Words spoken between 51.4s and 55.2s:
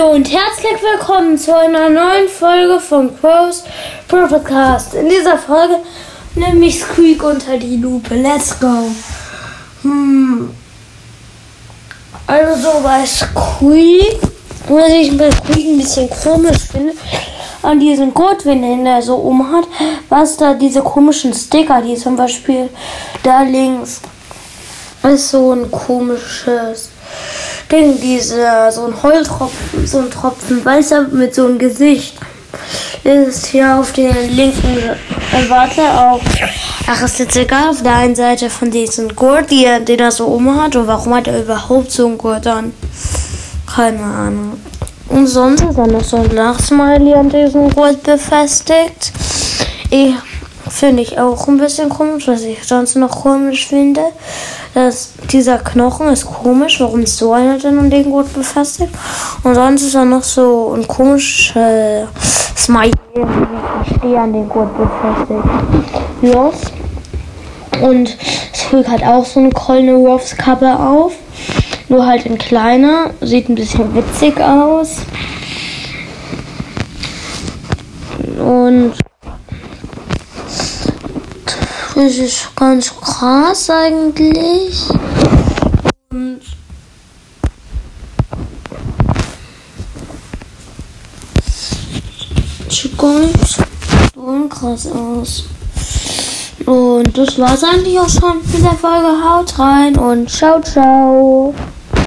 ein bisschen komisch, was ich sonst noch komisch finde. Dass